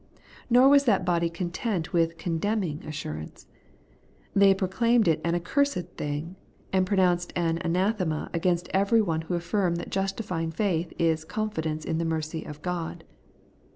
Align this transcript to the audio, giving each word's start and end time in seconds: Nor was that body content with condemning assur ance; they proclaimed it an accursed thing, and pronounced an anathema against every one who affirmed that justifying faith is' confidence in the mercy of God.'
Nor 0.49 0.67
was 0.69 0.85
that 0.85 1.05
body 1.05 1.29
content 1.29 1.93
with 1.93 2.17
condemning 2.17 2.83
assur 2.87 3.17
ance; 3.17 3.45
they 4.35 4.55
proclaimed 4.55 5.07
it 5.07 5.21
an 5.23 5.35
accursed 5.35 5.95
thing, 5.95 6.35
and 6.73 6.87
pronounced 6.87 7.31
an 7.35 7.59
anathema 7.63 8.27
against 8.33 8.67
every 8.73 9.03
one 9.03 9.21
who 9.21 9.35
affirmed 9.35 9.77
that 9.77 9.91
justifying 9.91 10.49
faith 10.49 10.91
is' 10.97 11.23
confidence 11.37 11.85
in 11.85 11.99
the 11.99 12.03
mercy 12.05 12.43
of 12.43 12.63
God.' 12.63 13.03